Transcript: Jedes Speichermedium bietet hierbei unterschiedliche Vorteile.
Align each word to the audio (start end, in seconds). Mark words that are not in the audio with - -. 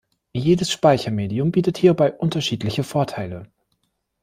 Jedes 0.33 0.71
Speichermedium 0.71 1.51
bietet 1.51 1.77
hierbei 1.77 2.11
unterschiedliche 2.11 2.83
Vorteile. 2.83 3.45